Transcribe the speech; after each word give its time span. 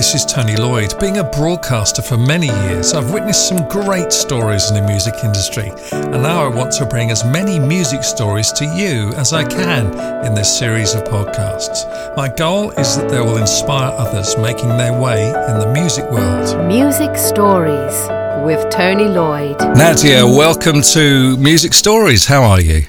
this 0.00 0.14
is 0.14 0.24
Tony 0.24 0.56
Lloyd. 0.56 0.98
Being 0.98 1.18
a 1.18 1.24
broadcaster 1.24 2.00
for 2.00 2.16
many 2.16 2.46
years, 2.46 2.94
I've 2.94 3.12
witnessed 3.12 3.46
some 3.46 3.68
great 3.68 4.14
stories 4.14 4.70
in 4.70 4.74
the 4.74 4.80
music 4.80 5.12
industry, 5.22 5.70
and 5.92 6.22
now 6.22 6.42
I 6.42 6.48
want 6.48 6.72
to 6.78 6.86
bring 6.86 7.10
as 7.10 7.22
many 7.22 7.58
music 7.58 8.02
stories 8.02 8.50
to 8.52 8.64
you 8.64 9.12
as 9.16 9.34
I 9.34 9.44
can 9.44 9.88
in 10.24 10.32
this 10.32 10.58
series 10.58 10.94
of 10.94 11.04
podcasts. 11.04 11.84
My 12.16 12.34
goal 12.34 12.70
is 12.70 12.96
that 12.96 13.10
they 13.10 13.20
will 13.20 13.36
inspire 13.36 13.92
others 13.92 14.38
making 14.38 14.70
their 14.70 14.98
way 14.98 15.26
in 15.26 15.58
the 15.58 15.70
music 15.70 16.10
world. 16.10 16.66
Music 16.66 17.14
Stories 17.14 18.08
with 18.42 18.70
Tony 18.70 19.04
Lloyd. 19.04 19.60
Nadia, 19.76 20.24
welcome 20.24 20.80
to 20.94 21.36
Music 21.36 21.74
Stories. 21.74 22.24
How 22.24 22.42
are 22.42 22.60
you? 22.62 22.86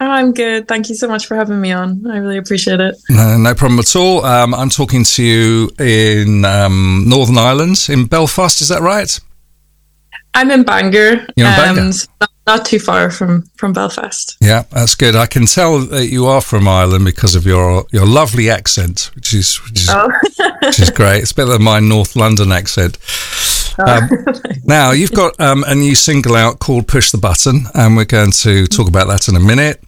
Oh, 0.00 0.06
I'm 0.06 0.32
good. 0.32 0.68
Thank 0.68 0.88
you 0.88 0.94
so 0.94 1.08
much 1.08 1.26
for 1.26 1.34
having 1.36 1.60
me 1.60 1.72
on. 1.72 2.06
I 2.08 2.18
really 2.18 2.38
appreciate 2.38 2.78
it. 2.80 2.94
No, 3.10 3.36
no 3.36 3.54
problem 3.54 3.80
at 3.80 3.96
all. 3.96 4.24
Um, 4.24 4.54
I'm 4.54 4.70
talking 4.70 5.02
to 5.02 5.22
you 5.24 5.70
in 5.78 6.44
um, 6.44 7.04
Northern 7.08 7.36
Ireland, 7.36 7.86
in 7.88 8.06
Belfast. 8.06 8.60
Is 8.60 8.68
that 8.68 8.80
right? 8.80 9.18
I'm 10.34 10.50
in 10.52 10.62
Bangor. 10.62 11.26
You're 11.36 11.48
in 11.48 11.56
Bangor? 11.56 11.80
Um, 11.80 11.92
so 11.92 12.06
not, 12.20 12.30
not 12.46 12.64
too 12.66 12.78
far 12.78 13.10
from, 13.10 13.42
from 13.56 13.72
Belfast. 13.72 14.36
Yeah, 14.40 14.62
that's 14.70 14.94
good. 14.94 15.16
I 15.16 15.26
can 15.26 15.46
tell 15.46 15.80
that 15.80 16.06
you 16.06 16.26
are 16.26 16.40
from 16.42 16.68
Ireland 16.68 17.04
because 17.04 17.34
of 17.34 17.44
your 17.44 17.84
your 17.90 18.06
lovely 18.06 18.48
accent, 18.50 19.10
which 19.16 19.34
is 19.34 19.56
which 19.64 19.80
is, 19.80 19.90
Oh. 19.90 20.08
which 20.62 20.78
is 20.78 20.90
great. 20.90 21.22
It's 21.22 21.32
better 21.32 21.50
than 21.52 21.64
my 21.64 21.80
North 21.80 22.14
London 22.14 22.52
accent. 22.52 22.98
Um, 23.84 24.08
now 24.64 24.90
you've 24.92 25.12
got 25.12 25.38
um, 25.40 25.64
a 25.66 25.74
new 25.74 25.94
single 25.96 26.36
out 26.36 26.60
called 26.60 26.86
"Push 26.86 27.10
the 27.10 27.18
Button," 27.18 27.66
and 27.74 27.96
we're 27.96 28.04
going 28.04 28.30
to 28.32 28.66
talk 28.68 28.86
about 28.86 29.08
that 29.08 29.26
in 29.28 29.34
a 29.34 29.40
minute. 29.40 29.82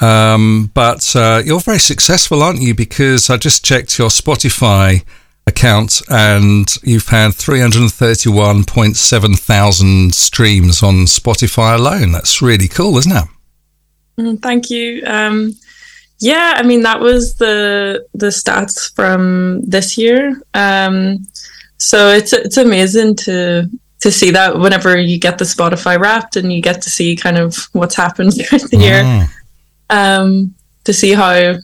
Um, 0.00 0.70
but 0.74 1.14
uh, 1.14 1.42
you're 1.44 1.60
very 1.60 1.78
successful, 1.78 2.42
aren't 2.42 2.60
you? 2.60 2.74
Because 2.74 3.30
I 3.30 3.36
just 3.36 3.64
checked 3.64 3.98
your 3.98 4.08
Spotify 4.08 5.04
account, 5.46 6.02
and 6.08 6.76
you've 6.82 7.08
had 7.08 7.32
331.7 7.32 9.38
thousand 9.38 10.14
streams 10.14 10.82
on 10.82 11.06
Spotify 11.06 11.76
alone. 11.76 12.12
That's 12.12 12.40
really 12.40 12.68
cool, 12.68 12.96
isn't 12.98 13.12
it? 13.12 13.24
Mm, 14.18 14.42
Thank 14.42 14.70
you. 14.70 15.02
Um, 15.06 15.54
yeah, 16.22 16.54
I 16.56 16.62
mean 16.62 16.82
that 16.82 17.00
was 17.00 17.34
the 17.34 18.06
the 18.14 18.28
stats 18.28 18.94
from 18.94 19.60
this 19.62 19.98
year. 19.98 20.40
Um, 20.54 21.26
so 21.78 22.10
it's 22.10 22.32
it's 22.32 22.56
amazing 22.56 23.16
to 23.16 23.68
to 24.00 24.12
see 24.12 24.30
that 24.30 24.56
whenever 24.56 24.96
you 24.96 25.18
get 25.18 25.38
the 25.38 25.44
Spotify 25.44 25.98
Wrapped 25.98 26.36
and 26.36 26.52
you 26.52 26.62
get 26.62 26.80
to 26.82 26.90
see 26.90 27.16
kind 27.16 27.38
of 27.38 27.68
what's 27.72 27.96
happened 27.96 28.34
throughout 28.46 28.70
the 28.70 28.76
year. 28.76 29.28
Um, 29.92 30.54
to 30.84 30.92
see 30.92 31.12
how 31.12 31.54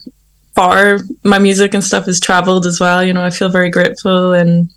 far 0.55 0.99
my 1.23 1.39
music 1.39 1.73
and 1.73 1.83
stuff 1.83 2.05
has 2.05 2.19
traveled 2.19 2.65
as 2.65 2.79
well. 2.79 3.03
You 3.03 3.13
know, 3.13 3.23
I 3.23 3.29
feel 3.29 3.49
very 3.49 3.69
grateful 3.69 4.33
and 4.33 4.69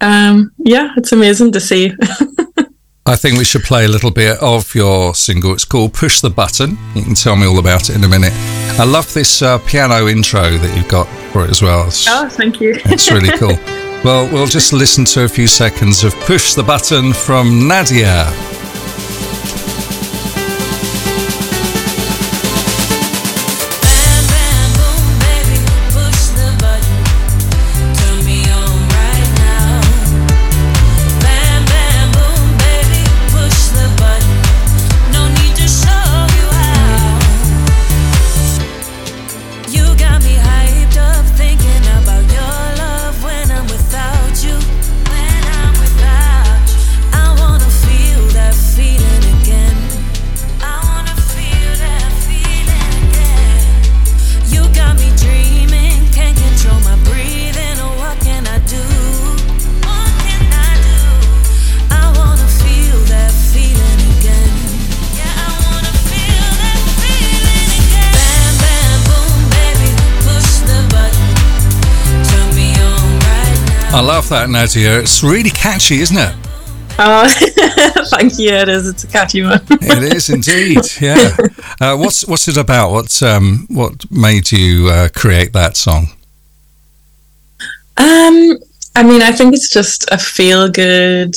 um, 0.00 0.52
yeah, 0.58 0.90
it's 0.96 1.12
amazing 1.12 1.52
to 1.52 1.60
see. 1.60 1.92
I 3.06 3.16
think 3.16 3.38
we 3.38 3.44
should 3.44 3.62
play 3.62 3.86
a 3.86 3.88
little 3.88 4.10
bit 4.10 4.38
of 4.40 4.74
your 4.74 5.14
single. 5.14 5.52
It's 5.52 5.64
called 5.64 5.94
Push 5.94 6.20
the 6.20 6.30
Button. 6.30 6.78
You 6.94 7.02
can 7.02 7.14
tell 7.14 7.34
me 7.34 7.46
all 7.46 7.58
about 7.58 7.88
it 7.88 7.96
in 7.96 8.04
a 8.04 8.08
minute. 8.08 8.32
I 8.78 8.84
love 8.84 9.12
this 9.14 9.42
uh, 9.42 9.58
piano 9.58 10.06
intro 10.06 10.42
that 10.42 10.76
you've 10.76 10.88
got 10.88 11.06
for 11.32 11.44
it 11.44 11.50
as 11.50 11.62
well. 11.62 11.86
It's, 11.86 12.06
oh, 12.08 12.28
thank 12.28 12.60
you. 12.60 12.74
it's 12.86 13.10
really 13.10 13.36
cool. 13.36 13.58
Well, 14.02 14.32
we'll 14.32 14.46
just 14.46 14.72
listen 14.72 15.04
to 15.04 15.24
a 15.24 15.28
few 15.28 15.46
seconds 15.46 16.04
of 16.04 16.14
Push 16.20 16.54
the 16.54 16.62
Button 16.62 17.12
from 17.12 17.68
Nadia. 17.68 18.24
I 73.92 74.00
love 74.00 74.28
that, 74.28 74.48
Nadia. 74.48 75.00
It's 75.00 75.22
really 75.22 75.50
catchy, 75.50 76.00
isn't 76.00 76.16
it? 76.16 76.34
Oh, 76.98 77.28
thank 78.10 78.38
you. 78.38 78.50
It 78.50 78.68
is. 78.68 78.88
It's 78.88 79.02
a 79.04 79.08
catchy 79.08 79.42
one. 79.42 79.60
It 79.70 80.14
is 80.14 80.30
indeed. 80.30 80.78
Yeah. 81.00 81.36
Uh, 81.80 81.96
what's 81.96 82.26
what's 82.26 82.46
it 82.46 82.56
about? 82.56 82.92
What 82.92 83.22
um, 83.22 83.66
what 83.68 84.10
made 84.10 84.52
you 84.52 84.88
uh, 84.88 85.08
create 85.08 85.52
that 85.54 85.76
song? 85.76 86.08
Um, 87.96 88.58
I 88.94 89.02
mean, 89.02 89.22
I 89.22 89.32
think 89.32 89.54
it's 89.54 89.70
just 89.70 90.10
a 90.10 90.18
feel 90.18 90.68
good 90.68 91.34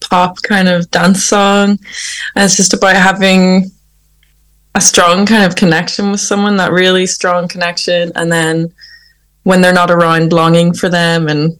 pop 0.00 0.42
kind 0.42 0.68
of 0.68 0.90
dance 0.90 1.24
song. 1.24 1.78
And 2.34 2.44
it's 2.44 2.56
just 2.56 2.74
about 2.74 2.96
having 2.96 3.70
a 4.74 4.80
strong 4.80 5.24
kind 5.24 5.44
of 5.44 5.56
connection 5.56 6.10
with 6.10 6.20
someone, 6.20 6.56
that 6.56 6.72
really 6.72 7.06
strong 7.06 7.48
connection. 7.48 8.12
And 8.14 8.30
then 8.30 8.72
when 9.44 9.60
they're 9.60 9.72
not 9.72 9.90
around, 9.90 10.32
longing 10.32 10.74
for 10.74 10.88
them 10.88 11.28
and 11.28 11.58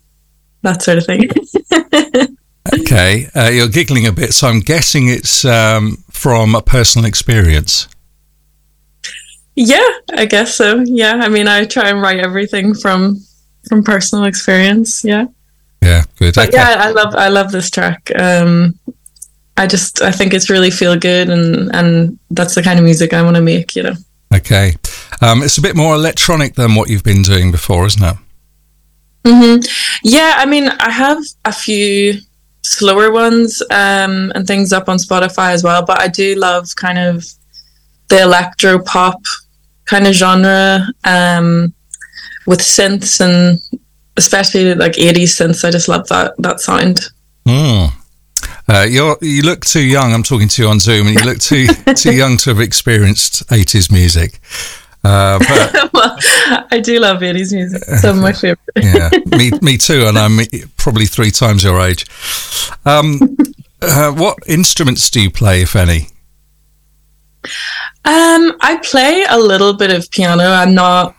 that 0.62 0.83
sort 0.83 0.99
of 0.99 1.06
thing. 1.06 1.28
Okay, 2.75 3.28
uh, 3.37 3.49
you're 3.49 3.69
giggling 3.69 4.09
a 4.09 4.12
bit, 4.12 4.34
so 4.34 4.49
I'm 4.49 4.59
guessing 4.59 5.06
it's 5.06 5.44
um, 5.44 5.99
from 6.11 6.56
a 6.56 6.61
personal 6.61 7.06
experience. 7.06 7.87
yeah, 9.55 9.87
I 10.12 10.27
guess 10.27 10.56
so. 10.56 10.83
Yeah. 10.84 11.15
I 11.22 11.28
mean, 11.28 11.47
I 11.47 11.65
try 11.65 11.89
and 11.91 12.03
write 12.03 12.19
everything 12.19 12.75
from 12.75 13.21
from 13.69 13.84
personal 13.84 14.25
experience. 14.25 15.05
Yeah. 15.05 15.27
Yeah, 15.81 16.03
good. 16.19 16.34
But 16.34 16.49
Okay. 16.49 16.56
yeah, 16.59 16.75
I 16.78 16.91
love 16.91 17.15
I 17.15 17.28
love 17.28 17.53
this 17.53 17.71
track. 17.71 18.11
Um, 18.19 18.77
I 19.56 19.69
just 19.69 20.03
I 20.03 20.11
think 20.11 20.34
it's 20.34 20.50
really 20.50 20.73
feel 20.73 20.97
good, 20.97 21.31
and 21.31 21.73
and 21.75 22.19
that's 22.33 22.56
the 22.56 22.62
kind 22.65 22.81
of 22.81 22.84
music 22.84 23.12
I 23.15 23.23
want 23.23 23.37
to 23.37 23.43
make. 23.43 23.77
You 23.77 23.84
know. 23.84 23.94
Okay. 24.34 24.75
Um, 25.23 25.43
it's 25.44 25.56
a 25.56 25.62
bit 25.62 25.77
more 25.77 25.94
electronic 25.94 26.55
than 26.56 26.75
what 26.75 26.91
you've 26.91 27.05
been 27.05 27.23
doing 27.23 27.53
before, 27.53 27.87
isn't 27.87 28.03
it? 28.03 28.17
Hmm 29.26 29.56
Yeah, 30.04 30.34
I 30.37 30.47
mean, 30.47 30.69
I 30.69 30.91
have 30.91 31.19
a 31.44 31.53
few 31.53 32.14
slower 32.62 33.10
ones 33.12 33.60
um, 33.70 34.32
and 34.34 34.47
things 34.47 34.72
up 34.72 34.88
on 34.88 34.98
Spotify 34.98 35.53
as 35.53 35.62
well, 35.64 35.84
but 35.84 36.00
I 36.00 36.09
do 36.09 36.34
love 36.37 36.69
kind 36.76 36.98
of 36.98 37.25
the 38.09 38.22
electro 38.22 38.78
pop 38.78 39.20
kind 39.87 40.06
of 40.06 40.14
genre 40.14 40.87
um, 41.04 41.75
with 42.47 42.60
synths 42.60 43.20
and 43.20 43.60
especially 44.16 44.75
like 44.75 44.92
80s 44.92 45.34
synths. 45.38 45.64
I 45.64 45.70
just 45.70 45.88
love 45.88 46.06
that 46.08 46.34
that 46.38 46.60
sound. 46.60 47.00
Mm. 47.47 47.93
Uh, 48.69 48.87
you're, 48.88 49.16
you 49.20 49.43
look 49.43 49.64
too 49.64 49.82
young. 49.82 50.12
I'm 50.12 50.22
talking 50.22 50.48
to 50.48 50.62
you 50.62 50.69
on 50.69 50.81
Zoom, 50.81 51.06
and 51.06 51.16
you 51.16 51.25
look 51.25 51.38
too 51.38 51.66
too 51.94 52.14
young 52.14 52.37
to 52.38 52.50
have 52.50 52.60
experienced 52.60 53.47
80s 53.48 53.93
music. 53.93 54.41
Uh, 55.06 55.39
but 55.39 55.93
well, 55.93 56.17
I 56.72 56.81
do 56.81 56.99
love 56.99 57.21
80s 57.21 57.53
music. 57.53 57.84
Some 57.84 58.17
of 58.17 58.22
my 58.22 58.33
favorite. 58.33 58.59
yeah, 58.77 59.09
me 59.27 59.53
me 59.62 59.78
too, 59.78 60.05
and 60.06 60.19
I'm 60.19 60.41
probably 60.76 61.06
three 61.06 61.31
times 61.31 61.62
your 61.62 61.81
age. 61.81 62.06
Um, 62.85 63.37
uh, 63.82 64.12
what 64.12 64.37
instruments 64.49 65.08
do 65.08 65.23
you 65.23 65.31
play, 65.31 65.62
if 65.62 65.76
any? 65.76 66.08
Um, 68.05 68.56
I 68.61 68.81
play 68.82 69.25
a 69.29 69.38
little 69.38 69.75
bit 69.75 69.93
of 69.93 70.11
piano. 70.11 70.43
I'm 70.43 70.75
not 70.75 71.14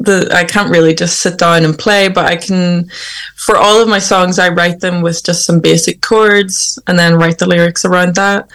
the 0.00 0.28
I 0.34 0.42
can't 0.42 0.70
really 0.70 0.92
just 0.92 1.20
sit 1.20 1.38
down 1.38 1.64
and 1.64 1.78
play, 1.78 2.08
but 2.08 2.26
I 2.26 2.34
can 2.34 2.88
for 3.36 3.56
all 3.56 3.80
of 3.80 3.86
my 3.86 4.00
songs 4.00 4.40
I 4.40 4.48
write 4.48 4.80
them 4.80 5.02
with 5.02 5.24
just 5.24 5.46
some 5.46 5.60
basic 5.60 6.00
chords 6.00 6.80
and 6.88 6.98
then 6.98 7.14
write 7.14 7.38
the 7.38 7.46
lyrics 7.46 7.84
around 7.84 8.16
that. 8.16 8.50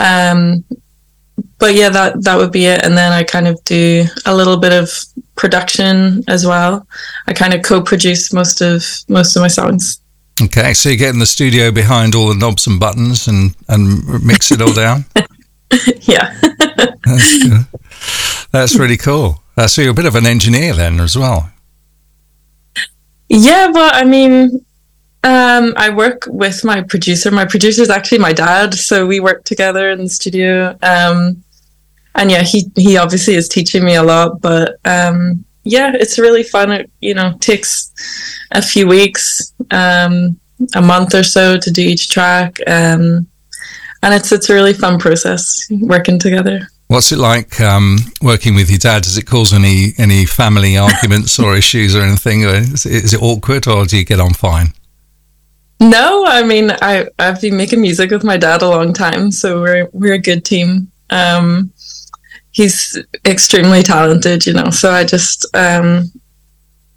Um 0.00 0.64
but 1.58 1.74
yeah, 1.74 1.88
that 1.88 2.24
that 2.24 2.36
would 2.36 2.52
be 2.52 2.66
it. 2.66 2.84
And 2.84 2.96
then 2.96 3.12
I 3.12 3.22
kind 3.22 3.48
of 3.48 3.62
do 3.64 4.04
a 4.26 4.34
little 4.34 4.56
bit 4.56 4.72
of 4.72 4.90
production 5.36 6.24
as 6.28 6.46
well. 6.46 6.86
I 7.26 7.32
kind 7.32 7.54
of 7.54 7.62
co-produce 7.62 8.32
most 8.32 8.60
of 8.60 8.84
most 9.08 9.36
of 9.36 9.42
my 9.42 9.48
songs. 9.48 10.00
Okay, 10.42 10.72
so 10.74 10.88
you 10.88 10.96
get 10.96 11.12
in 11.12 11.18
the 11.18 11.26
studio 11.26 11.70
behind 11.70 12.14
all 12.14 12.28
the 12.28 12.34
knobs 12.34 12.66
and 12.66 12.80
buttons 12.80 13.28
and 13.28 13.54
and 13.68 14.24
mix 14.24 14.50
it 14.50 14.60
all 14.60 14.72
down. 14.72 15.04
yeah. 16.00 16.38
That's, 17.04 17.42
good. 17.42 17.66
That's 18.52 18.76
really 18.76 18.96
cool. 18.96 19.42
Uh, 19.56 19.66
so 19.66 19.82
you're 19.82 19.90
a 19.90 19.94
bit 19.94 20.06
of 20.06 20.14
an 20.14 20.26
engineer 20.26 20.74
then 20.74 21.00
as 21.00 21.16
well. 21.16 21.50
Yeah, 23.28 23.70
but 23.72 23.94
I 23.94 24.04
mean, 24.04 24.64
um, 25.24 25.74
I 25.76 25.90
work 25.90 26.24
with 26.26 26.64
my 26.64 26.82
producer. 26.82 27.30
My 27.30 27.44
producer 27.44 27.82
is 27.82 27.90
actually 27.90 28.18
my 28.18 28.32
dad, 28.32 28.74
so 28.74 29.06
we 29.06 29.20
work 29.20 29.44
together 29.44 29.90
in 29.90 29.98
the 29.98 30.08
studio. 30.08 30.76
Um, 30.82 31.42
and 32.14 32.30
yeah, 32.30 32.42
he 32.42 32.70
he 32.76 32.96
obviously 32.96 33.34
is 33.34 33.48
teaching 33.48 33.84
me 33.84 33.94
a 33.94 34.02
lot, 34.02 34.40
but 34.40 34.76
um, 34.84 35.44
yeah, 35.64 35.92
it's 35.94 36.18
really 36.18 36.42
fun. 36.42 36.72
It 36.72 36.90
you 37.00 37.14
know 37.14 37.34
takes 37.40 37.92
a 38.50 38.60
few 38.60 38.86
weeks, 38.86 39.54
um, 39.70 40.38
a 40.74 40.82
month 40.82 41.14
or 41.14 41.22
so 41.22 41.56
to 41.56 41.70
do 41.70 41.82
each 41.82 42.08
track, 42.08 42.56
um, 42.66 43.26
and 44.02 44.14
it's 44.14 44.32
it's 44.32 44.50
a 44.50 44.54
really 44.54 44.74
fun 44.74 44.98
process 44.98 45.66
working 45.70 46.18
together. 46.18 46.68
What's 46.88 47.12
it 47.12 47.18
like 47.18 47.58
um, 47.60 47.98
working 48.20 48.54
with 48.54 48.68
your 48.68 48.78
dad? 48.78 49.04
Does 49.04 49.16
it 49.16 49.24
cause 49.24 49.52
any 49.52 49.92
any 49.98 50.26
family 50.26 50.76
arguments 50.88 51.38
or 51.38 51.56
issues 51.56 51.94
or 51.94 52.02
anything? 52.02 52.44
Or 52.44 52.54
is, 52.56 52.84
it 52.86 53.22
awkward, 53.22 53.68
or 53.68 53.86
do 53.86 53.96
you 53.96 54.04
get 54.04 54.20
on 54.20 54.34
fine? 54.34 54.74
No, 55.82 56.24
I 56.26 56.44
mean 56.44 56.70
I 56.80 57.08
I've 57.18 57.40
been 57.40 57.56
making 57.56 57.80
music 57.80 58.10
with 58.12 58.22
my 58.24 58.36
dad 58.36 58.62
a 58.62 58.68
long 58.68 58.92
time, 58.92 59.32
so 59.32 59.60
we're 59.60 59.88
we're 59.92 60.14
a 60.14 60.18
good 60.18 60.44
team. 60.44 60.92
Um, 61.10 61.72
he's 62.52 62.98
extremely 63.26 63.82
talented, 63.82 64.46
you 64.46 64.52
know. 64.52 64.70
So 64.70 64.92
I 64.92 65.04
just 65.04 65.44
um, 65.54 66.04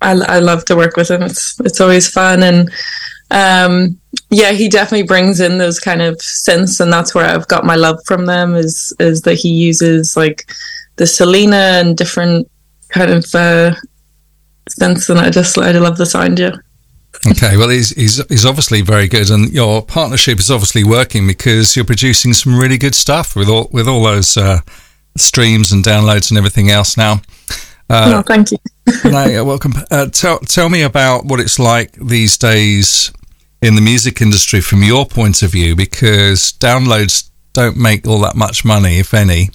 I 0.02 0.12
I 0.12 0.40
love 0.40 0.66
to 0.66 0.76
work 0.76 0.98
with 0.98 1.10
him. 1.10 1.24
It's 1.24 1.60
it's 1.62 1.82
always 1.82 2.08
fun, 2.10 2.44
and 2.44 2.72
um, 3.32 4.00
yeah, 4.30 4.52
he 4.52 4.70
definitely 4.70 5.08
brings 5.08 5.40
in 5.40 5.58
those 5.58 5.80
kind 5.80 6.04
of 6.04 6.18
synths, 6.18 6.80
and 6.80 6.94
that's 6.94 7.16
where 7.16 7.26
I've 7.26 7.48
got 7.48 7.66
my 7.66 7.76
love 7.76 8.00
from 8.06 8.28
them. 8.28 8.56
Is 8.56 8.94
is 9.00 9.22
that 9.24 9.36
he 9.36 9.50
uses 9.50 10.16
like 10.16 10.48
the 10.98 11.06
Solina 11.06 11.82
and 11.82 11.98
different 11.98 12.48
kind 12.90 13.12
of 13.12 13.26
uh, 13.34 13.74
synths, 14.70 15.10
and 15.10 15.20
I 15.20 15.32
just 15.32 15.58
I 15.58 15.72
love 15.72 15.98
the 15.98 16.06
sound. 16.06 16.40
Yeah. 16.40 16.58
Okay, 17.28 17.58
well, 17.58 17.70
he's, 17.70 17.90
he's 17.92 18.26
he's 18.28 18.46
obviously 18.46 18.82
very 18.82 19.08
good, 19.08 19.30
and 19.30 19.52
your 19.52 19.82
partnership 19.82 20.40
is 20.40 20.52
obviously 20.52 20.84
working 20.84 21.28
because 21.28 21.76
you're 21.76 21.86
producing 21.86 22.34
some 22.34 22.58
really 22.58 22.78
good 22.78 22.96
stuff 22.96 23.36
with 23.36 23.50
all 23.50 23.70
with 23.72 23.88
all 23.88 24.04
those 24.04 24.38
uh, 24.38 24.60
streams 25.18 25.72
and 25.72 25.84
downloads 25.84 26.30
and 26.30 26.38
everything 26.38 26.70
else 26.70 26.98
now. 26.98 27.22
Uh, 27.90 28.10
no, 28.10 28.22
thank 28.22 28.52
you. 28.52 28.58
no, 29.06 29.26
you're 29.26 29.46
welcome. 29.46 29.74
Uh, 29.92 30.08
tell 30.08 30.40
tell 30.40 30.70
me 30.70 30.82
about 30.82 31.26
what 31.26 31.40
it's 31.40 31.60
like 31.60 31.94
these 31.94 32.38
days 32.38 33.12
in 33.62 33.76
the 33.76 33.82
music 33.82 34.22
industry 34.22 34.62
from 34.62 34.84
your 34.84 35.06
point 35.06 35.42
of 35.42 35.52
view, 35.52 35.76
because 35.76 36.54
downloads 36.54 37.30
don't 37.54 37.78
make 37.78 38.08
all 38.08 38.20
that 38.20 38.36
much 38.36 38.66
money, 38.66 39.00
if 39.00 39.14
any. 39.14 39.50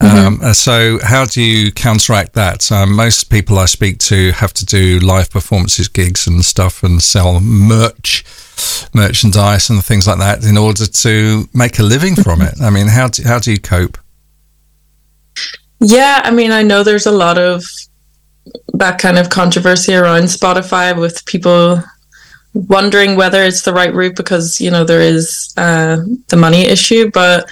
Um, 0.00 0.38
uh, 0.42 0.52
so, 0.52 0.98
how 1.02 1.24
do 1.24 1.42
you 1.42 1.72
counteract 1.72 2.34
that? 2.34 2.70
Um, 2.70 2.94
most 2.94 3.30
people 3.30 3.58
I 3.58 3.66
speak 3.66 3.98
to 3.98 4.30
have 4.32 4.52
to 4.54 4.64
do 4.64 5.00
live 5.00 5.30
performances, 5.30 5.88
gigs, 5.88 6.26
and 6.26 6.44
stuff, 6.44 6.84
and 6.84 7.02
sell 7.02 7.40
merch, 7.40 8.24
merchandise, 8.94 9.68
and 9.68 9.84
things 9.84 10.06
like 10.06 10.18
that 10.18 10.44
in 10.44 10.56
order 10.56 10.86
to 10.86 11.48
make 11.52 11.78
a 11.80 11.82
living 11.82 12.14
from 12.22 12.42
it. 12.42 12.60
I 12.60 12.70
mean, 12.70 12.86
how 12.86 13.08
do, 13.08 13.24
how 13.24 13.40
do 13.40 13.50
you 13.50 13.58
cope? 13.58 13.98
Yeah, 15.80 16.22
I 16.24 16.30
mean, 16.30 16.52
I 16.52 16.62
know 16.62 16.84
there's 16.84 17.06
a 17.06 17.12
lot 17.12 17.38
of 17.38 17.64
that 18.74 18.98
kind 18.98 19.18
of 19.18 19.30
controversy 19.30 19.94
around 19.94 20.24
Spotify 20.24 20.98
with 20.98 21.24
people 21.26 21.82
wondering 22.66 23.14
whether 23.14 23.42
it's 23.44 23.62
the 23.62 23.72
right 23.72 23.94
route 23.94 24.16
because 24.16 24.60
you 24.60 24.70
know 24.70 24.82
there 24.84 25.00
is 25.00 25.52
uh, 25.56 25.96
the 26.28 26.36
money 26.36 26.62
issue 26.66 27.08
but 27.12 27.48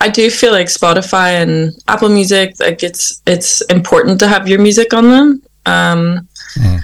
i 0.00 0.08
do 0.08 0.28
feel 0.30 0.52
like 0.52 0.66
spotify 0.66 1.30
and 1.42 1.72
apple 1.88 2.08
music 2.10 2.54
like 2.60 2.82
it's 2.82 3.22
it's 3.26 3.62
important 3.62 4.18
to 4.20 4.26
have 4.28 4.46
your 4.48 4.60
music 4.60 4.92
on 4.92 5.04
them. 5.10 5.42
Um, 5.64 6.28
Mm. 6.58 6.80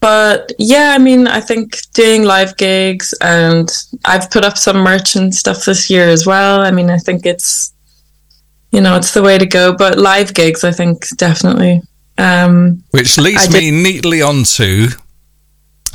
but 0.00 0.50
yeah 0.58 0.92
i 0.92 0.98
mean 0.98 1.28
i 1.28 1.40
think 1.40 1.76
doing 1.94 2.24
live 2.24 2.56
gigs 2.56 3.14
and 3.20 3.70
i've 4.06 4.28
put 4.28 4.44
up 4.44 4.58
some 4.58 4.78
merch 4.78 5.14
and 5.14 5.32
stuff 5.32 5.64
this 5.64 5.88
year 5.88 6.08
as 6.08 6.26
well. 6.26 6.60
I 6.62 6.72
mean 6.72 6.90
i 6.90 6.98
think 6.98 7.24
it's 7.26 7.72
you 8.72 8.80
know 8.80 8.96
it's 8.96 9.12
the 9.14 9.22
way 9.22 9.38
to 9.38 9.46
go 9.46 9.72
but 9.76 9.98
live 9.98 10.34
gigs 10.34 10.64
i 10.64 10.72
think 10.72 11.06
definitely. 11.16 11.80
Um, 12.18 12.82
Which 12.90 13.16
leads 13.18 13.52
me 13.52 13.70
neatly 13.70 14.20
on 14.20 14.42
to 14.56 14.88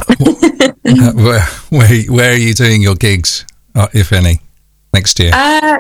uh, 0.86 1.12
where, 1.14 1.46
where 1.70 2.04
where 2.04 2.32
are 2.32 2.38
you 2.38 2.54
doing 2.54 2.82
your 2.82 2.96
gigs, 2.96 3.46
uh, 3.76 3.88
if 3.94 4.12
any, 4.12 4.42
next 4.94 5.20
year? 5.20 5.32
Uh, 5.34 5.80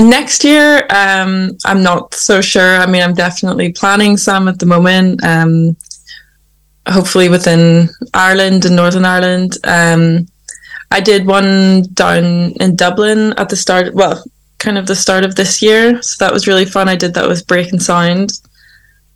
next 0.00 0.44
year, 0.44 0.86
um, 0.90 1.56
I'm 1.64 1.82
not 1.82 2.14
so 2.14 2.40
sure. 2.40 2.76
I 2.76 2.86
mean, 2.86 3.02
I'm 3.02 3.14
definitely 3.14 3.72
planning 3.72 4.16
some 4.16 4.48
at 4.48 4.58
the 4.58 4.66
moment. 4.66 5.24
Um, 5.24 5.76
hopefully 6.88 7.28
within 7.28 7.88
Ireland 8.14 8.64
and 8.64 8.76
Northern 8.76 9.04
Ireland. 9.04 9.58
Um, 9.64 10.26
I 10.90 11.00
did 11.00 11.26
one 11.26 11.82
down 11.94 12.52
in 12.60 12.76
Dublin 12.76 13.32
at 13.38 13.48
the 13.48 13.56
start. 13.56 13.94
Well, 13.94 14.24
kind 14.58 14.78
of 14.78 14.86
the 14.86 14.96
start 14.96 15.24
of 15.24 15.34
this 15.34 15.62
year, 15.62 16.02
so 16.02 16.24
that 16.24 16.32
was 16.32 16.46
really 16.46 16.64
fun. 16.64 16.88
I 16.88 16.96
did 16.96 17.14
that 17.14 17.28
with 17.28 17.46
Breaking 17.46 17.80
Sound. 17.80 18.32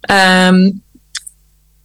Um, 0.08 0.80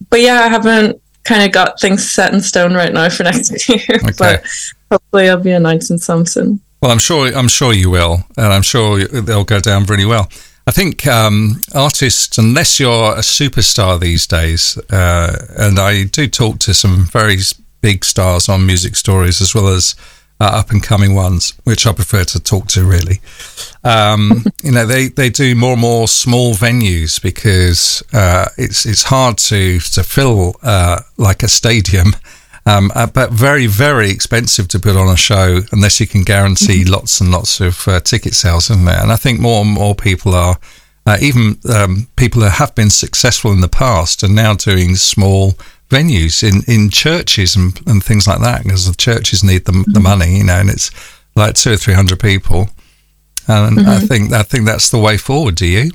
but 0.08 0.20
yeah, 0.20 0.40
I 0.40 0.48
haven't 0.48 1.01
kind 1.24 1.42
of 1.42 1.52
got 1.52 1.80
things 1.80 2.10
set 2.10 2.32
in 2.32 2.40
stone 2.40 2.74
right 2.74 2.92
now 2.92 3.08
for 3.08 3.24
next 3.24 3.68
year. 3.68 3.78
Okay. 4.02 4.12
But 4.18 4.44
hopefully, 4.90 5.28
I'll 5.28 5.38
be 5.38 5.52
announcing 5.52 5.98
some 5.98 6.26
soon. 6.26 6.60
Well, 6.80 6.90
I'm 6.90 6.98
sure 6.98 7.28
I'm 7.28 7.48
sure 7.48 7.72
you 7.72 7.90
will, 7.90 8.24
and 8.36 8.52
I'm 8.52 8.62
sure 8.62 9.04
they'll 9.04 9.44
go 9.44 9.60
down 9.60 9.84
really 9.84 10.04
well. 10.04 10.28
I 10.66 10.70
think 10.70 11.06
um, 11.06 11.60
artists, 11.74 12.38
unless 12.38 12.78
you're 12.78 13.12
a 13.12 13.22
superstar 13.22 13.98
these 13.98 14.26
days, 14.26 14.78
uh, 14.90 15.46
and 15.56 15.78
I 15.78 16.04
do 16.04 16.28
talk 16.28 16.58
to 16.60 16.74
some 16.74 17.06
very 17.06 17.38
big 17.80 18.04
stars 18.04 18.48
on 18.48 18.64
music 18.64 18.94
stories 18.94 19.40
as 19.40 19.54
well 19.54 19.68
as 19.68 19.94
uh, 20.42 20.58
up 20.58 20.72
and 20.72 20.82
coming 20.82 21.14
ones, 21.14 21.54
which 21.62 21.86
I 21.86 21.92
prefer 21.92 22.24
to 22.24 22.40
talk 22.42 22.66
to 22.68 22.84
really. 22.84 23.20
Um, 23.84 24.44
you 24.64 24.72
know, 24.72 24.86
they, 24.86 25.06
they 25.06 25.30
do 25.30 25.54
more 25.54 25.72
and 25.72 25.80
more 25.80 26.08
small 26.08 26.54
venues 26.54 27.22
because 27.22 28.02
uh, 28.12 28.48
it's 28.58 28.84
it's 28.84 29.04
hard 29.04 29.38
to 29.38 29.78
to 29.78 30.02
fill 30.02 30.56
uh, 30.64 31.00
like 31.16 31.44
a 31.44 31.48
stadium. 31.48 32.16
Um, 32.64 32.92
uh, 32.94 33.06
but 33.06 33.32
very, 33.32 33.66
very 33.66 34.10
expensive 34.10 34.68
to 34.68 34.78
put 34.78 34.96
on 34.96 35.08
a 35.08 35.16
show 35.16 35.60
unless 35.72 35.98
you 35.98 36.06
can 36.06 36.22
guarantee 36.22 36.84
lots 36.84 37.20
and 37.20 37.32
lots 37.32 37.60
of 37.60 37.88
uh, 37.88 37.98
ticket 37.98 38.34
sales 38.34 38.70
in 38.70 38.84
there. 38.84 39.00
And 39.02 39.10
I 39.10 39.16
think 39.16 39.40
more 39.40 39.62
and 39.62 39.70
more 39.70 39.96
people 39.96 40.32
are, 40.32 40.58
uh, 41.04 41.18
even 41.20 41.58
um, 41.68 42.06
people 42.14 42.42
who 42.42 42.48
have 42.48 42.72
been 42.76 42.90
successful 42.90 43.50
in 43.50 43.62
the 43.62 43.68
past, 43.68 44.22
are 44.22 44.28
now 44.28 44.54
doing 44.54 44.94
small 44.94 45.54
venues 45.92 46.42
in, 46.42 46.62
in 46.72 46.90
churches 46.90 47.54
and, 47.56 47.80
and 47.86 48.02
things 48.02 48.26
like 48.26 48.40
that 48.40 48.62
because 48.62 48.86
the 48.86 48.96
churches 48.96 49.44
need 49.44 49.64
the, 49.66 49.84
the 49.92 50.00
money, 50.00 50.38
you 50.38 50.44
know, 50.44 50.60
and 50.60 50.70
it's 50.70 50.90
like 51.34 51.54
two 51.54 51.72
or 51.72 51.76
three 51.76 51.94
hundred 51.94 52.18
people. 52.20 52.70
And 53.48 53.80
I 53.88 53.98
think 53.98 54.32
I 54.32 54.42
think 54.42 54.66
that's 54.66 54.90
the 54.90 54.98
way 54.98 55.16
forward. 55.16 55.56
Do 55.56 55.66
you? 55.66 55.90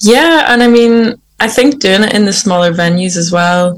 Yeah, 0.00 0.52
and 0.52 0.62
I 0.62 0.68
mean, 0.68 1.20
I 1.40 1.48
think 1.48 1.80
doing 1.80 2.04
it 2.04 2.14
in 2.14 2.24
the 2.24 2.32
smaller 2.32 2.72
venues 2.72 3.16
as 3.16 3.30
well. 3.30 3.76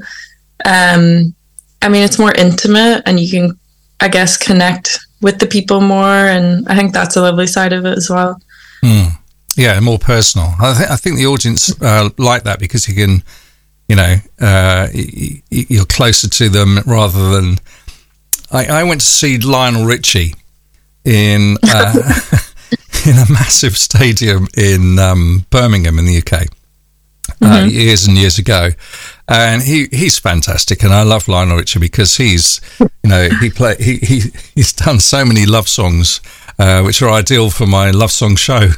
Um, 0.65 1.35
I 1.81 1.89
mean, 1.89 2.03
it's 2.03 2.19
more 2.19 2.33
intimate, 2.33 3.03
and 3.05 3.19
you 3.19 3.29
can, 3.29 3.59
I 3.99 4.07
guess, 4.07 4.37
connect 4.37 4.99
with 5.21 5.39
the 5.39 5.47
people 5.47 5.81
more, 5.81 6.27
and 6.27 6.67
I 6.67 6.75
think 6.75 6.93
that's 6.93 7.15
a 7.15 7.21
lovely 7.21 7.47
side 7.47 7.73
of 7.73 7.85
it 7.85 7.97
as 7.97 8.09
well. 8.09 8.39
Yeah, 9.57 9.79
more 9.79 9.99
personal. 9.99 10.53
I, 10.59 10.73
th- 10.77 10.89
I 10.89 10.95
think 10.97 11.17
the 11.17 11.27
audience 11.27 11.73
uh, 11.81 12.09
like 12.17 12.43
that 12.43 12.59
because 12.59 12.87
you 12.87 12.95
can, 12.95 13.23
you 13.87 13.95
know, 13.95 14.15
uh, 14.39 14.87
you're 14.93 15.85
closer 15.85 16.29
to 16.29 16.49
them 16.49 16.79
rather 16.85 17.29
than. 17.29 17.57
I, 18.51 18.65
I 18.65 18.83
went 18.83 19.01
to 19.01 19.07
see 19.07 19.37
Lionel 19.37 19.85
Richie 19.85 20.35
in 21.03 21.57
uh, 21.63 21.93
in 23.05 23.17
a 23.17 23.31
massive 23.31 23.77
stadium 23.77 24.47
in 24.55 24.97
um, 24.99 25.45
Birmingham 25.49 25.99
in 25.99 26.05
the 26.05 26.17
UK 26.17 26.47
uh, 27.41 27.65
years 27.69 28.07
and 28.07 28.17
years 28.17 28.37
ago, 28.37 28.69
and 29.27 29.61
he 29.61 29.87
he's 29.91 30.17
fantastic, 30.17 30.83
and 30.83 30.93
I 30.93 31.03
love 31.03 31.27
Lionel 31.27 31.57
Richie 31.57 31.79
because 31.79 32.17
he's 32.17 32.61
you 32.79 32.89
know 33.03 33.29
he 33.41 33.49
play 33.49 33.75
he, 33.79 33.97
he 33.97 34.21
he's 34.55 34.73
done 34.73 34.99
so 34.99 35.25
many 35.25 35.45
love 35.45 35.67
songs. 35.67 36.21
Uh, 36.57 36.81
which 36.83 37.01
are 37.01 37.09
ideal 37.09 37.49
for 37.49 37.65
my 37.65 37.91
love 37.91 38.11
song 38.11 38.37
show. 38.37 38.69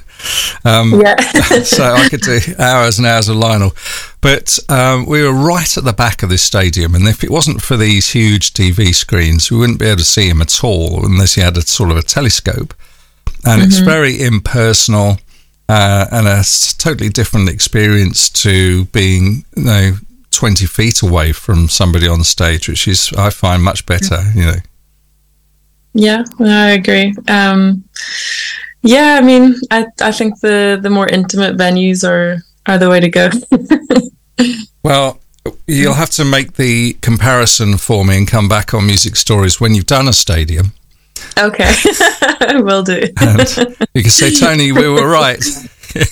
Um, 0.65 0.99
Yeah. 0.99 1.15
so 1.63 1.83
I 1.83 2.09
could 2.09 2.21
do 2.21 2.39
hours 2.57 2.97
and 2.97 3.05
hours 3.05 3.29
of 3.29 3.35
Lionel. 3.35 3.75
But 4.19 4.57
um, 4.67 5.05
we 5.05 5.21
were 5.21 5.31
right 5.31 5.77
at 5.77 5.83
the 5.83 5.93
back 5.93 6.23
of 6.23 6.29
this 6.29 6.41
stadium, 6.41 6.95
and 6.95 7.07
if 7.07 7.23
it 7.23 7.29
wasn't 7.29 7.61
for 7.61 7.77
these 7.77 8.09
huge 8.09 8.53
TV 8.53 8.95
screens, 8.95 9.51
we 9.51 9.57
wouldn't 9.57 9.77
be 9.77 9.85
able 9.85 9.97
to 9.97 10.03
see 10.03 10.27
him 10.27 10.41
at 10.41 10.63
all 10.63 11.05
unless 11.05 11.35
he 11.35 11.41
had 11.41 11.55
a 11.55 11.61
sort 11.61 11.91
of 11.91 11.97
a 11.97 12.01
telescope. 12.01 12.73
And 13.45 13.61
it's 13.61 13.77
very 13.77 14.21
impersonal 14.23 15.19
uh, 15.69 16.05
and 16.11 16.27
a 16.27 16.43
totally 16.77 17.09
different 17.09 17.49
experience 17.49 18.29
to 18.31 18.85
being, 18.85 19.45
you 19.55 19.63
know, 19.63 19.91
20 20.31 20.65
feet 20.65 21.01
away 21.01 21.31
from 21.31 21.69
somebody 21.69 22.07
on 22.07 22.23
stage, 22.23 22.67
which 22.67 22.87
is, 22.87 23.13
I 23.17 23.29
find, 23.29 23.63
much 23.63 23.85
better, 23.85 24.23
you 24.33 24.45
know. 24.45 24.57
Yeah, 25.93 26.23
I 26.39 26.71
agree. 26.71 27.15
Um, 27.27 27.83
yeah, 28.83 29.17
I 29.19 29.21
mean, 29.21 29.55
I 29.71 29.85
I 30.01 30.11
think 30.11 30.39
the 30.41 30.79
the 30.81 30.89
more 30.89 31.07
intimate 31.07 31.57
venues 31.57 32.07
are 32.07 32.43
are 32.65 32.77
the 32.77 32.89
way 32.89 32.99
to 32.99 33.09
go. 33.09 33.29
Well, 34.87 35.19
you'll 35.65 35.95
have 35.95 36.11
to 36.11 36.23
make 36.23 36.53
the 36.53 36.93
comparison 37.01 37.77
for 37.77 38.05
me 38.05 38.17
and 38.19 38.25
come 38.25 38.47
back 38.47 38.73
on 38.73 38.85
music 38.85 39.17
stories 39.17 39.59
when 39.59 39.75
you've 39.75 39.85
done 39.85 40.07
a 40.07 40.13
stadium. 40.13 40.71
Okay, 41.37 41.65
I 42.39 42.61
will 42.63 42.83
do. 42.83 43.01
And 43.19 43.77
you 43.93 44.03
can 44.03 44.11
say, 44.11 44.31
Tony, 44.31 44.71
we 44.71 44.87
were 44.87 45.05
right. 45.21 45.43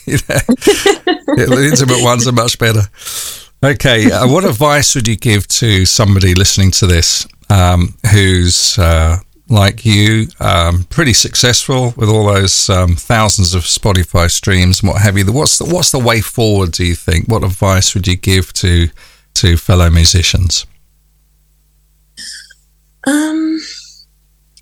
You 0.06 0.18
know, 0.28 1.46
the 1.46 1.70
intimate 1.72 2.04
ones 2.04 2.28
are 2.28 2.34
much 2.34 2.60
better. 2.60 2.82
Okay, 3.64 4.12
uh, 4.12 4.28
what 4.28 4.44
advice 4.44 4.94
would 4.96 5.08
you 5.08 5.16
give 5.16 5.48
to 5.48 5.86
somebody 5.86 6.34
listening 6.34 6.72
to 6.72 6.86
this 6.86 7.26
um, 7.50 7.96
who's 8.12 8.78
uh, 8.78 9.20
like 9.48 9.86
you, 9.86 10.28
um, 10.40 10.86
pretty 10.86 11.14
successful 11.14 11.94
with 11.98 12.10
all 12.10 12.26
those 12.26 12.70
um, 12.70 12.96
thousands 12.96 13.54
of 13.54 13.64
Spotify 13.64 14.30
streams 14.30 14.82
and 14.82 14.92
what 14.92 15.02
have 15.02 15.18
you? 15.18 15.32
What's 15.32 15.60
the, 15.60 15.66
what's 15.66 15.92
the 15.92 16.00
way 16.00 16.22
forward? 16.22 16.72
Do 16.72 16.84
you 16.84 16.96
think? 16.96 17.28
What 17.28 17.44
advice 17.44 17.94
would 17.94 18.08
you 18.08 18.16
give 18.16 18.54
to 18.54 18.90
to 19.36 19.58
fellow 19.58 19.90
musicians? 19.90 20.66
Um, 23.06 23.60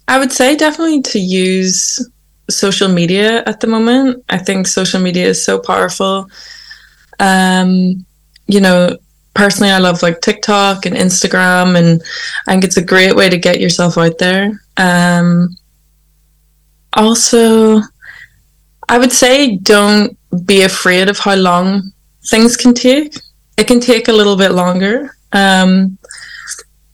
I 0.08 0.20
would 0.20 0.32
say 0.32 0.56
definitely 0.56 1.02
to 1.04 1.20
use 1.20 2.06
social 2.50 2.90
media 2.90 3.44
at 3.46 3.62
the 3.62 3.68
moment. 3.68 4.24
I 4.30 4.38
think 4.38 4.68
social 4.68 5.00
media 5.00 5.28
is 5.28 5.44
so 5.44 5.60
powerful. 5.60 6.30
Um, 7.20 8.06
you 8.48 8.60
know, 8.60 8.98
personally, 9.34 9.72
I 9.72 9.78
love 9.78 10.02
like 10.02 10.20
TikTok 10.22 10.86
and 10.86 10.96
Instagram, 10.96 11.78
and 11.78 12.02
I 12.48 12.52
think 12.52 12.66
it's 12.66 12.78
a 12.78 12.84
great 12.84 13.16
way 13.16 13.30
to 13.30 13.38
get 13.38 13.62
yourself 13.62 13.98
out 13.98 14.18
there. 14.18 14.60
Um, 14.78 15.56
also, 16.94 17.82
I 18.90 18.98
would 18.98 19.12
say 19.12 19.58
don't 19.58 20.18
be 20.46 20.64
afraid 20.64 21.10
of 21.10 21.20
how 21.20 21.36
long 21.36 21.92
things 22.26 22.56
can 22.58 22.74
take. 22.74 23.16
It 23.58 23.68
can 23.68 23.80
take 23.80 24.08
a 24.08 24.14
little 24.14 24.36
bit 24.36 24.52
longer. 24.52 25.16
Um, 25.32 25.98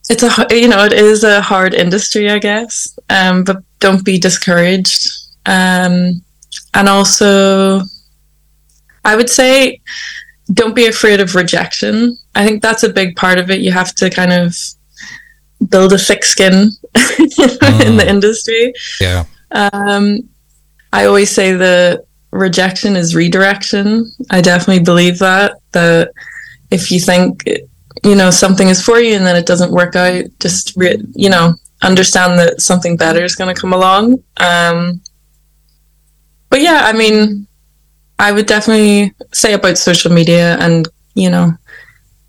it's 0.10 0.24
a 0.24 0.48
you 0.50 0.68
know 0.68 0.84
it 0.84 0.94
is 0.94 1.24
a 1.24 1.42
hard 1.42 1.74
industry, 1.74 2.30
I 2.30 2.40
guess. 2.40 2.98
Um, 3.10 3.44
but 3.44 3.58
don't 3.80 4.04
be 4.04 4.18
discouraged. 4.18 5.08
Um, 5.46 6.22
and 6.74 6.88
also, 6.88 7.82
I 9.06 9.16
would 9.16 9.30
say 9.30 9.82
don't 10.54 10.76
be 10.76 10.88
afraid 10.88 11.20
of 11.20 11.36
rejection. 11.36 12.18
I 12.36 12.46
think 12.46 12.62
that's 12.62 12.84
a 12.84 12.90
big 12.90 13.16
part 13.16 13.38
of 13.38 13.52
it. 13.52 13.62
You 13.62 13.72
have 13.72 13.94
to 13.96 14.10
kind 14.10 14.34
of 14.34 14.56
build 15.68 15.94
a 15.94 15.98
thick 15.98 16.24
skin 16.24 16.54
in 16.96 17.98
the 17.98 18.06
industry. 18.08 18.74
Yeah. 19.02 19.26
Um, 19.52 20.30
I 20.94 21.06
always 21.06 21.30
say 21.30 21.54
the 21.54 22.04
rejection 22.32 22.96
is 22.96 23.16
redirection. 23.16 24.12
I 24.30 24.42
definitely 24.42 24.84
believe 24.84 25.20
that. 25.20 25.54
That 25.72 26.12
if 26.72 26.92
you 26.92 27.00
think 27.00 27.48
you 28.04 28.16
know 28.16 28.30
something 28.30 28.70
is 28.70 28.84
for 28.84 29.00
you 29.00 29.16
and 29.16 29.26
then 29.26 29.36
it 29.36 29.46
doesn't 29.46 29.72
work 29.72 29.96
out, 29.96 30.26
just 30.40 30.74
re- 30.76 31.04
you 31.14 31.30
know 31.30 31.54
understand 31.82 32.38
that 32.40 32.62
something 32.62 32.98
better 32.98 33.24
is 33.24 33.36
going 33.36 33.54
to 33.54 33.60
come 33.60 33.74
along. 33.74 34.24
Um, 34.38 35.02
but 36.50 36.62
yeah, 36.62 36.82
I 36.86 36.94
mean, 36.94 37.48
I 38.18 38.32
would 38.32 38.48
definitely 38.48 39.14
say 39.32 39.54
about 39.54 39.78
social 39.78 40.12
media 40.12 40.58
and 40.60 40.88
you 41.14 41.30
know 41.30 41.54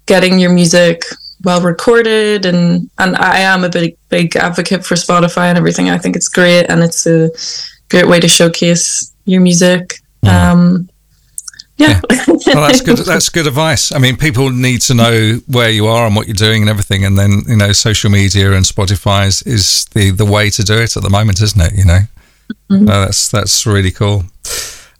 getting 0.06 0.38
your 0.38 0.52
music 0.52 1.02
well 1.42 1.60
recorded 1.60 2.44
and 2.46 2.90
and 2.98 3.16
I 3.16 3.40
am 3.40 3.64
a 3.64 3.68
big 3.68 3.96
big 4.08 4.36
advocate 4.36 4.84
for 4.84 4.94
Spotify 4.94 5.46
and 5.48 5.58
everything. 5.58 5.90
I 5.90 5.98
think 5.98 6.16
it's 6.16 6.28
great 6.28 6.66
and 6.66 6.82
it's 6.82 7.06
a 7.06 7.30
great 7.88 8.06
way 8.08 8.20
to 8.20 8.28
showcase 8.28 9.12
your 9.24 9.40
music. 9.40 9.94
Um, 10.22 10.88
yeah. 11.76 12.00
Well, 12.26 12.66
that's 12.66 12.82
good. 12.82 12.98
That's 13.06 13.30
good 13.30 13.46
advice. 13.46 13.90
I 13.90 13.98
mean, 13.98 14.16
people 14.18 14.50
need 14.50 14.82
to 14.82 14.94
know 14.94 15.40
where 15.46 15.70
you 15.70 15.86
are 15.86 16.06
and 16.06 16.14
what 16.14 16.26
you're 16.26 16.34
doing 16.34 16.60
and 16.62 16.68
everything, 16.68 17.06
and 17.06 17.18
then 17.18 17.42
you 17.48 17.56
know, 17.56 17.72
social 17.72 18.10
media 18.10 18.52
and 18.52 18.66
Spotify 18.66 19.26
is, 19.26 19.40
is 19.42 19.86
the 19.94 20.10
the 20.10 20.26
way 20.26 20.50
to 20.50 20.62
do 20.62 20.74
it 20.74 20.94
at 20.96 21.02
the 21.02 21.08
moment, 21.08 21.40
isn't 21.40 21.60
it? 21.60 21.72
You 21.74 21.86
know, 21.86 22.00
Mm-hmm. 22.70 22.84
No, 22.84 23.00
that's 23.00 23.28
that's 23.28 23.66
really 23.66 23.90
cool. 23.90 24.24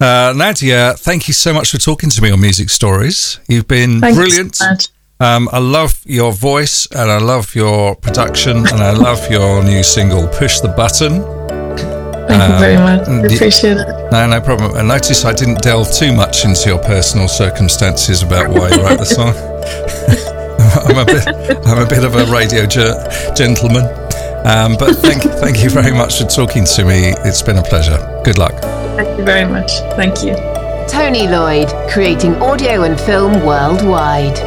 Uh, 0.00 0.32
Nadia, 0.34 0.94
thank 0.96 1.28
you 1.28 1.34
so 1.34 1.52
much 1.52 1.70
for 1.70 1.78
talking 1.78 2.10
to 2.10 2.22
me 2.22 2.30
on 2.30 2.40
Music 2.40 2.70
Stories. 2.70 3.38
You've 3.48 3.68
been 3.68 4.00
Thank 4.00 4.16
you 4.16 4.22
so 4.22 4.28
brilliant. 4.28 4.60
much. 4.60 4.88
Um, 5.20 5.48
I 5.52 5.58
love 5.58 6.00
your 6.06 6.32
voice 6.32 6.86
and 6.92 7.10
I 7.10 7.18
love 7.18 7.54
your 7.54 7.94
production 7.94 8.56
and 8.58 8.80
I 8.82 8.92
love 8.92 9.30
your 9.30 9.62
new 9.62 9.82
single, 9.82 10.26
Push 10.28 10.60
the 10.60 10.68
Button. 10.68 11.20
Thank 12.26 12.52
you 12.52 12.58
very 12.58 12.76
Um, 12.76 12.84
much. 12.84 13.08
I 13.08 13.34
appreciate 13.34 13.76
it. 13.76 13.86
No, 14.12 14.26
no 14.26 14.40
problem. 14.40 14.72
I 14.76 14.82
notice 14.82 15.24
I 15.26 15.32
didn't 15.34 15.60
delve 15.62 15.92
too 15.92 16.12
much 16.14 16.44
into 16.46 16.70
your 16.70 16.78
personal 16.78 17.28
circumstances 17.28 18.22
about 18.22 18.48
why 18.48 18.70
you 18.70 18.82
wrote 18.82 18.98
the 18.98 19.04
song. 19.18 19.34
I'm 20.88 20.96
a 20.98 21.04
bit, 21.04 21.26
I'm 21.66 21.82
a 21.82 21.86
bit 21.86 22.04
of 22.04 22.14
a 22.14 22.24
radio 22.32 22.64
ge- 22.64 23.36
gentleman. 23.36 23.84
Um, 24.46 24.76
but 24.78 24.94
thank, 24.96 25.22
thank 25.22 25.62
you 25.62 25.68
very 25.68 25.92
much 25.92 26.18
for 26.18 26.24
talking 26.26 26.64
to 26.64 26.84
me. 26.84 27.12
It's 27.28 27.42
been 27.42 27.58
a 27.58 27.62
pleasure. 27.62 27.98
Good 28.24 28.38
luck. 28.38 28.58
Thank 28.96 29.18
you 29.18 29.24
very 29.24 29.44
much. 29.50 29.70
Thank 29.96 30.24
you. 30.24 30.34
Tony 30.88 31.28
Lloyd, 31.28 31.68
creating 31.90 32.36
audio 32.36 32.84
and 32.84 32.98
film 32.98 33.44
worldwide. 33.44 34.38